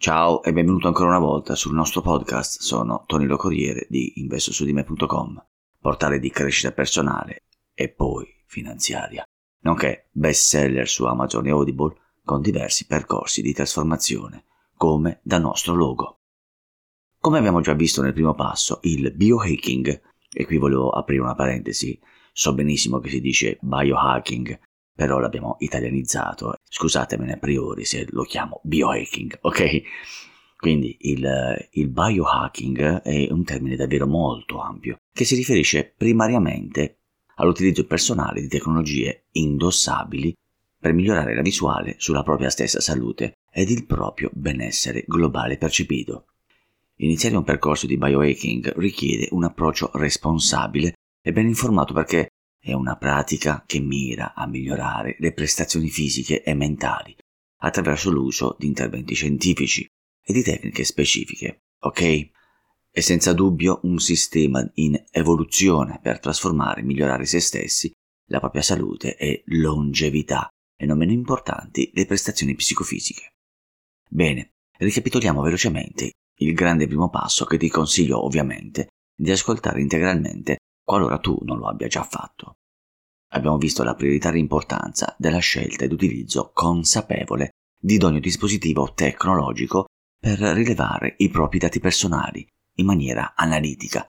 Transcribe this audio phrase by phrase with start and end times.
[0.00, 2.62] Ciao e benvenuto ancora una volta sul nostro podcast.
[2.62, 5.44] Sono Tony Lo Corriere di investosudime.com,
[5.78, 7.42] portale di crescita personale
[7.74, 9.22] e poi finanziaria,
[9.60, 11.94] nonché best seller su Amazon e Audible
[12.24, 16.20] con diversi percorsi di trasformazione, come da nostro logo.
[17.18, 20.00] Come abbiamo già visto nel primo passo, il biohacking,
[20.32, 22.00] e qui volevo aprire una parentesi,
[22.32, 24.60] so benissimo che si dice biohacking,
[24.94, 26.54] però l'abbiamo italianizzato.
[26.72, 29.82] Scusatemene a priori se lo chiamo biohacking, ok?
[30.56, 36.98] Quindi il, il, biohacking è un termine davvero molto ampio, che si riferisce primariamente
[37.36, 40.32] all'utilizzo personale di tecnologie indossabili
[40.78, 46.26] per migliorare la visuale sulla propria stessa salute ed il proprio benessere globale percepito.
[46.96, 52.28] Iniziare un percorso di biohacking richiede un approccio responsabile e ben informato perché
[52.60, 57.16] è una pratica che mira a migliorare le prestazioni fisiche e mentali
[57.62, 59.86] attraverso l'uso di interventi scientifici
[60.22, 62.30] e di tecniche specifiche, ok?
[62.90, 67.90] È senza dubbio un sistema in evoluzione per trasformare e migliorare se stessi,
[68.28, 73.34] la propria salute e longevità e non meno importanti le prestazioni psicofisiche.
[74.08, 80.58] Bene, ricapitoliamo velocemente il grande primo passo che ti consiglio ovviamente di ascoltare integralmente
[80.90, 82.56] qualora tu non lo abbia già fatto.
[83.34, 89.84] Abbiamo visto la prioritaria importanza della scelta ed utilizzo consapevole di ogni dispositivo tecnologico
[90.18, 92.44] per rilevare i propri dati personali
[92.78, 94.04] in maniera analitica.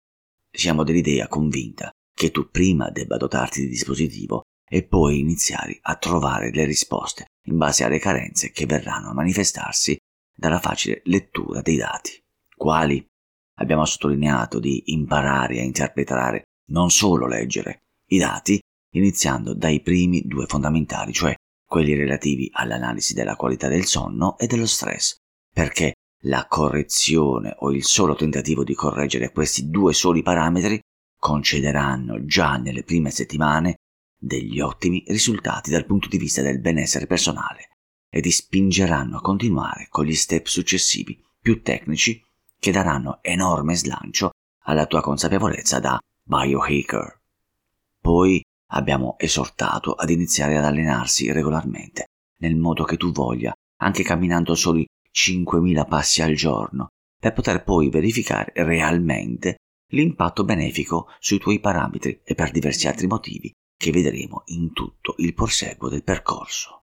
[0.51, 6.49] Siamo dell'idea convinta che tu prima debba dotarti di dispositivo e poi iniziare a trovare
[6.49, 9.95] le risposte in base alle carenze che verranno a manifestarsi
[10.35, 12.19] dalla facile lettura dei dati.
[12.55, 13.05] Quali?
[13.59, 16.41] Abbiamo sottolineato di imparare a interpretare
[16.71, 18.59] non solo leggere i dati,
[18.95, 24.65] iniziando dai primi due fondamentali, cioè quelli relativi all'analisi della qualità del sonno e dello
[24.65, 25.15] stress,
[25.53, 25.93] perché
[26.25, 30.79] la correzione o il solo tentativo di correggere questi due soli parametri
[31.17, 33.77] concederanno già nelle prime settimane
[34.17, 37.69] degli ottimi risultati dal punto di vista del benessere personale
[38.09, 42.23] e ti spingeranno a continuare con gli step successivi più tecnici
[42.59, 44.31] che daranno enorme slancio
[44.65, 45.99] alla tua consapevolezza da
[46.31, 47.19] biohacker.
[47.99, 52.05] Poi abbiamo esortato ad iniziare ad allenarsi regolarmente,
[52.37, 56.87] nel modo che tu voglia, anche camminando soli 5.000 passi al giorno,
[57.19, 59.57] per poter poi verificare realmente
[59.89, 65.33] l'impatto benefico sui tuoi parametri e per diversi altri motivi che vedremo in tutto il
[65.33, 66.83] proseguo del percorso.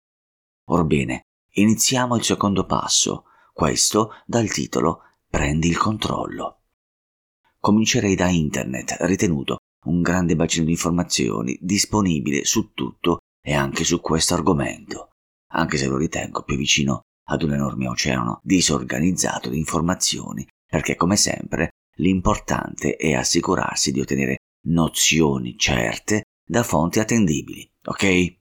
[0.70, 6.60] Orbene, iniziamo il secondo passo, questo dal titolo Prendi il controllo
[7.64, 14.02] comincerei da internet, ritenuto un grande bacino di informazioni disponibile su tutto e anche su
[14.02, 15.12] questo argomento,
[15.52, 21.16] anche se lo ritengo più vicino ad un enorme oceano disorganizzato di informazioni, perché come
[21.16, 28.36] sempre l'importante è assicurarsi di ottenere nozioni certe da fonti attendibili, ok?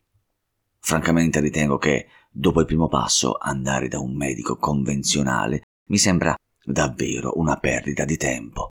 [0.80, 7.40] Francamente ritengo che, dopo il primo passo, andare da un medico convenzionale mi sembra davvero
[7.40, 8.68] una perdita di tempo.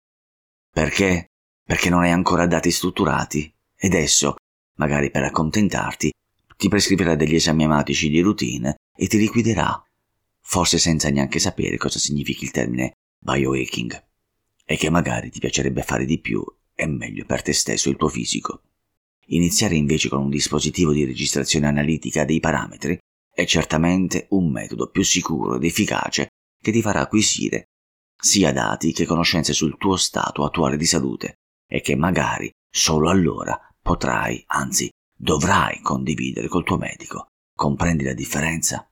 [0.72, 1.26] Perché?
[1.62, 4.36] Perché non hai ancora dati strutturati ed esso,
[4.76, 6.10] magari per accontentarti,
[6.56, 9.84] ti prescriverà degli esami ematici di routine e ti liquiderà,
[10.40, 14.02] forse senza neanche sapere cosa significhi il termine biohacking
[14.64, 16.42] e che magari ti piacerebbe fare di più
[16.74, 18.62] e meglio per te stesso e il tuo fisico.
[19.26, 22.98] Iniziare invece con un dispositivo di registrazione analitica dei parametri
[23.30, 26.28] è certamente un metodo più sicuro ed efficace
[26.58, 27.66] che ti farà acquisire
[28.22, 33.58] sia dati che conoscenze sul tuo stato attuale di salute e che magari solo allora
[33.82, 37.26] potrai, anzi dovrai condividere col tuo medico.
[37.52, 38.88] Comprendi la differenza?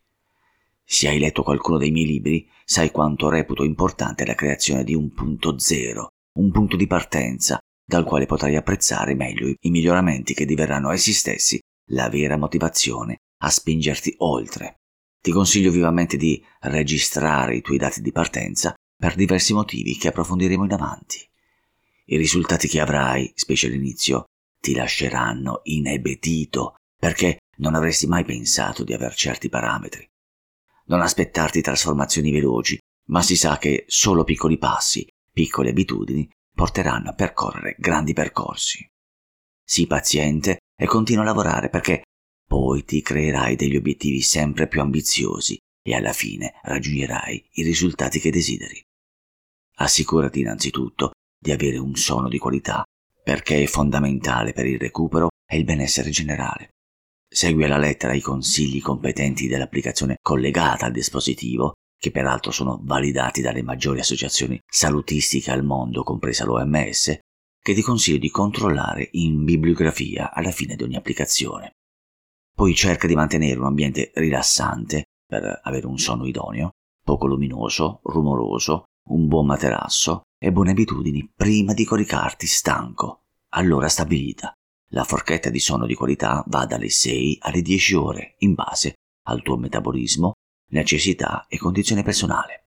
[0.84, 5.12] Se hai letto qualcuno dei miei libri, sai quanto reputo importante la creazione di un
[5.12, 6.08] punto zero,
[6.38, 11.60] un punto di partenza dal quale potrai apprezzare meglio i miglioramenti che diverranno essi stessi
[11.90, 14.74] la vera motivazione a spingerti oltre.
[15.22, 20.64] Ti consiglio vivamente di registrare i tuoi dati di partenza per diversi motivi che approfondiremo
[20.64, 21.26] in avanti.
[22.04, 24.26] I risultati che avrai, specie all'inizio,
[24.60, 30.06] ti lasceranno inebetito perché non avresti mai pensato di aver certi parametri.
[30.88, 37.14] Non aspettarti trasformazioni veloci, ma si sa che solo piccoli passi, piccole abitudini porteranno a
[37.14, 38.86] percorrere grandi percorsi.
[39.64, 42.02] Sii paziente e continua a lavorare perché
[42.46, 48.30] poi ti creerai degli obiettivi sempre più ambiziosi e alla fine raggiungerai i risultati che
[48.30, 48.84] desideri.
[49.82, 52.84] Assicurati innanzitutto di avere un sonno di qualità,
[53.22, 56.68] perché è fondamentale per il recupero e il benessere generale.
[57.26, 63.62] Segui alla lettera i consigli competenti dell'applicazione collegata al dispositivo che peraltro sono validati dalle
[63.62, 67.18] maggiori associazioni salutistiche al mondo, compresa l'OMS,
[67.58, 71.72] che ti consiglio di controllare in bibliografia alla fine di ogni applicazione.
[72.54, 76.70] Poi cerca di mantenere un ambiente rilassante per avere un sonno idoneo,
[77.02, 84.52] poco luminoso, rumoroso, un buon materasso e buone abitudini prima di coricarti stanco, all'ora stabilita.
[84.92, 88.94] La forchetta di sonno di qualità va dalle 6 alle 10 ore in base
[89.28, 90.32] al tuo metabolismo,
[90.70, 92.66] necessità e condizione personale.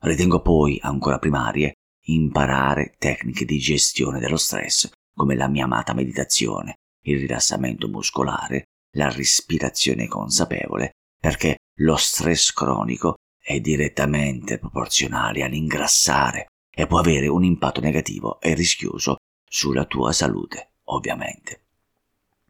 [0.00, 1.74] Ritengo poi, ancora primarie,
[2.06, 6.74] imparare tecniche di gestione dello stress, come la mia amata meditazione,
[7.06, 8.64] il rilassamento muscolare,
[8.96, 13.14] la respirazione consapevole, perché lo stress cronico
[13.46, 20.70] è direttamente proporzionale all'ingrassare e può avere un impatto negativo e rischioso sulla tua salute,
[20.84, 21.60] ovviamente.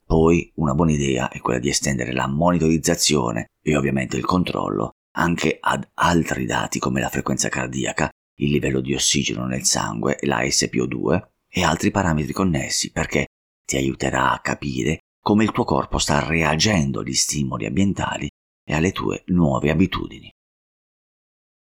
[0.06, 5.58] Poi una buona idea è quella di estendere la monitorizzazione e ovviamente il controllo anche
[5.60, 11.26] ad altri dati come la frequenza cardiaca, il livello di ossigeno nel sangue, la SPO2
[11.48, 13.26] e altri parametri connessi perché
[13.66, 18.28] ti aiuterà a capire come il tuo corpo sta reagendo agli stimoli ambientali
[18.64, 20.30] e alle tue nuove abitudini.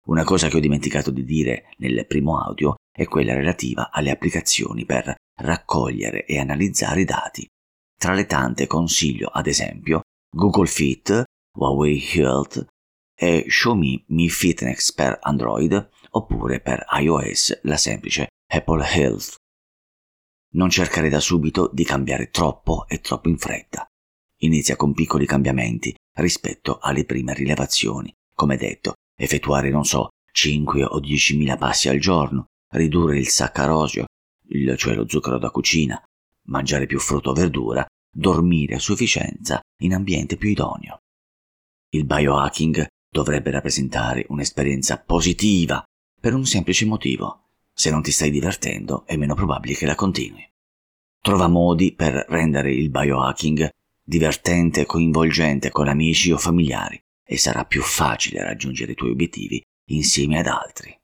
[0.08, 4.84] Una cosa che ho dimenticato di dire nel primo audio è quella relativa alle applicazioni
[4.84, 7.46] per raccogliere e analizzare i dati.
[7.96, 10.00] Tra le tante consiglio ad esempio
[10.34, 11.22] Google Fit,
[11.56, 12.66] Huawei Health
[13.14, 19.37] e Xiaomi Mi Fitness per Android oppure per iOS la semplice Apple Health.
[20.54, 23.87] Non cercare da subito di cambiare troppo e troppo in fretta.
[24.40, 28.12] Inizia con piccoli cambiamenti rispetto alle prime rilevazioni.
[28.34, 34.06] Come detto, effettuare, non so, 5 o 10.000 passi al giorno, ridurre il saccarosio,
[34.76, 36.03] cioè lo zucchero da cucina,
[36.47, 40.99] mangiare più frutta o verdura, dormire a sufficienza in ambiente più idoneo.
[41.91, 45.82] Il biohacking dovrebbe rappresentare un'esperienza positiva
[46.19, 47.49] per un semplice motivo.
[47.75, 50.47] Se non ti stai divertendo è meno probabile che la continui.
[51.20, 53.69] Trova modi per rendere il biohacking
[54.03, 59.62] divertente e coinvolgente con amici o familiari e sarà più facile raggiungere i tuoi obiettivi
[59.90, 60.98] insieme ad altri.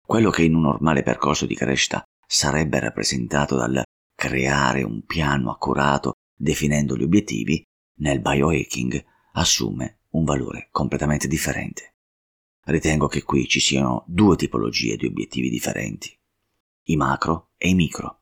[0.00, 3.82] Quello che in un normale percorso di crescita sarebbe rappresentato dal
[4.14, 7.62] creare un piano accurato definendo gli obiettivi,
[7.98, 11.94] nel biohacking assume un valore completamente differente.
[12.64, 16.16] Ritengo che qui ci siano due tipologie di obiettivi differenti,
[16.84, 18.20] i macro e i micro.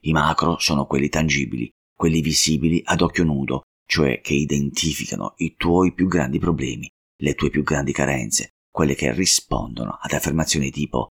[0.00, 5.94] I macro sono quelli tangibili, quelli visibili ad occhio nudo, cioè che identificano i tuoi
[5.94, 6.90] più grandi problemi,
[7.20, 11.08] le tue più grandi carenze, quelle che rispondono ad affermazioni tipo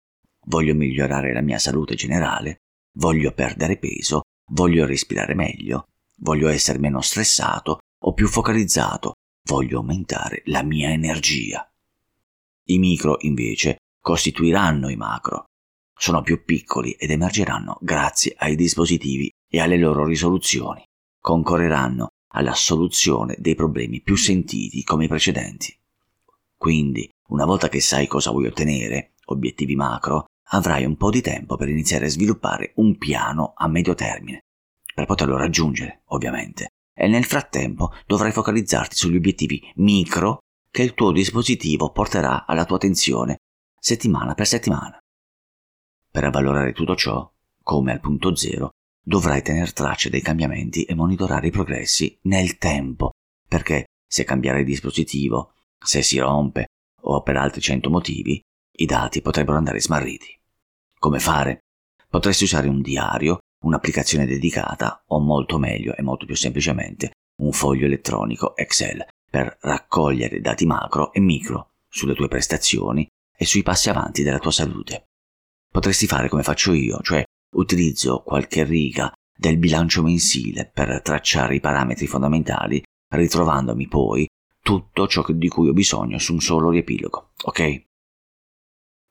[0.47, 2.59] voglio migliorare la mia salute generale,
[2.97, 4.23] voglio perdere peso,
[4.53, 5.89] voglio respirare meglio,
[6.19, 9.15] voglio essere meno stressato o più focalizzato,
[9.49, 11.69] voglio aumentare la mia energia.
[12.67, 15.47] I micro, invece, costituiranno i macro.
[15.93, 20.85] Sono più piccoli ed emergeranno grazie ai dispositivi e alle loro risoluzioni.
[21.21, 25.77] Concorreranno alla soluzione dei problemi più sentiti come i precedenti.
[26.57, 31.57] Quindi, una volta che sai cosa vuoi ottenere, obiettivi macro, avrai un po' di tempo
[31.57, 34.45] per iniziare a sviluppare un piano a medio termine,
[34.95, 36.69] per poterlo raggiungere, ovviamente.
[36.95, 42.77] E nel frattempo dovrai focalizzarti sugli obiettivi micro che il tuo dispositivo porterà alla tua
[42.77, 43.39] attenzione
[43.79, 44.99] settimana per settimana.
[46.11, 47.33] Per avvalorare tutto ciò,
[47.63, 48.71] come al punto zero,
[49.03, 53.11] dovrai tenere traccia dei cambiamenti e monitorare i progressi nel tempo,
[53.49, 56.67] perché se cambiare il dispositivo, se si rompe
[57.03, 58.41] o per altri cento motivi,
[58.79, 60.39] i dati potrebbero andare smarriti.
[60.99, 61.61] Come fare?
[62.09, 67.87] Potresti usare un diario, un'applicazione dedicata o molto meglio e molto più semplicemente un foglio
[67.87, 74.23] elettronico Excel per raccogliere dati macro e micro sulle tue prestazioni e sui passi avanti
[74.23, 75.05] della tua salute.
[75.71, 81.61] Potresti fare come faccio io, cioè utilizzo qualche riga del bilancio mensile per tracciare i
[81.61, 84.29] parametri fondamentali, ritrovandomi poi
[84.63, 87.85] tutto ciò di cui ho bisogno su un solo riepilogo, ok?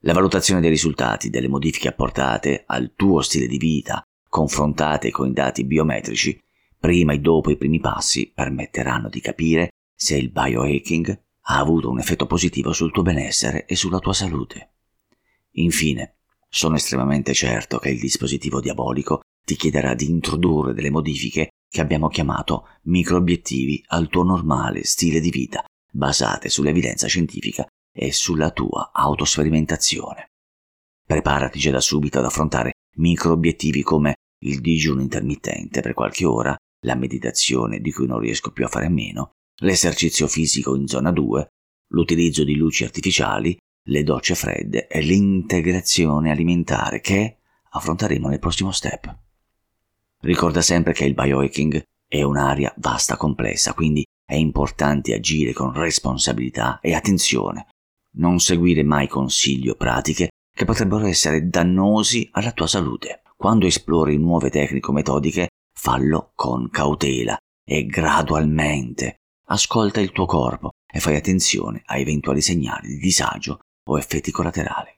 [0.04, 5.34] La valutazione dei risultati delle modifiche apportate al tuo stile di vita, confrontate con i
[5.34, 6.40] dati biometrici,
[6.80, 12.00] prima e dopo i primi passi, permetteranno di capire se il biohacking ha avuto un
[12.00, 14.74] effetto positivo sul tuo benessere e sulla tua salute.
[15.54, 16.19] Infine,
[16.50, 22.08] sono estremamente certo che il dispositivo diabolico ti chiederà di introdurre delle modifiche che abbiamo
[22.08, 27.66] chiamato microobiettivi al tuo normale stile di vita, basate sull'evidenza scientifica
[27.96, 30.28] e sulla tua autosperimentazione.
[31.06, 36.56] Preparati già da subito ad affrontare micro obiettivi come il digiuno intermittente per qualche ora,
[36.86, 41.12] la meditazione di cui non riesco più a fare a meno, l'esercizio fisico in zona
[41.12, 41.48] 2,
[41.94, 43.58] l'utilizzo di luci artificiali,
[43.90, 47.38] le docce fredde e l'integrazione alimentare che
[47.72, 49.16] affronteremo nel prossimo step.
[50.22, 56.80] Ricorda sempre che il biohacking è un'area vasta complessa, quindi è importante agire con responsabilità
[56.82, 57.68] e attenzione.
[58.18, 63.22] Non seguire mai consigli o pratiche che potrebbero essere dannosi alla tua salute.
[63.36, 69.16] Quando esplori nuove tecniche o metodiche, fallo con cautela e gradualmente.
[69.46, 74.90] Ascolta il tuo corpo e fai attenzione a eventuali segnali di disagio o effetti collaterali.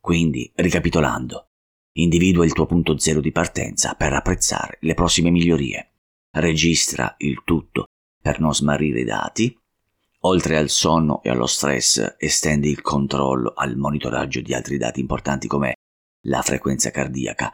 [0.00, 1.48] Quindi, ricapitolando,
[1.92, 5.92] individua il tuo punto zero di partenza per apprezzare le prossime migliorie.
[6.30, 7.86] Registra il tutto
[8.20, 9.58] per non smarrire i dati.
[10.22, 15.46] Oltre al sonno e allo stress, estendi il controllo al monitoraggio di altri dati importanti
[15.46, 15.74] come
[16.22, 17.52] la frequenza cardiaca,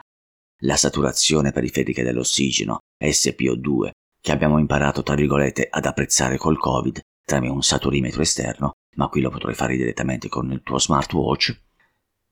[0.59, 7.53] la saturazione periferica dell'ossigeno, SPO2, che abbiamo imparato tra virgolette ad apprezzare col Covid tramite
[7.53, 11.61] un saturimetro esterno, ma qui lo potrai fare direttamente con il tuo smartwatch.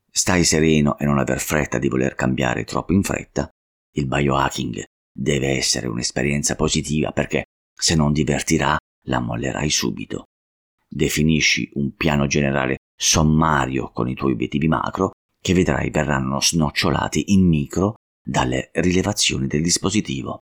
[0.09, 3.49] Stai sereno e non aver fretta di voler cambiare troppo in fretta.
[3.95, 10.25] Il biohacking deve essere un'esperienza positiva perché se non divertirà la mollerai subito.
[10.87, 17.45] Definisci un piano generale sommario con i tuoi obiettivi macro che vedrai verranno snocciolati in
[17.47, 20.39] micro dalle rilevazioni del dispositivo.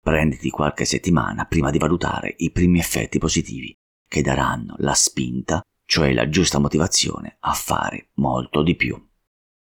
[0.00, 3.74] Prenditi qualche settimana prima di valutare i primi effetti positivi
[4.12, 8.94] che daranno la spinta, cioè la giusta motivazione a fare molto di più.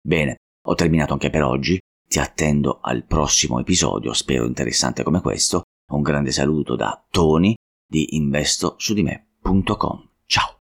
[0.01, 5.61] Bene, ho terminato anche per oggi, ti attendo al prossimo episodio, spero interessante come questo.
[5.91, 7.53] Un grande saluto da Tony
[7.87, 10.09] di investosudime.com.
[10.25, 10.60] Ciao!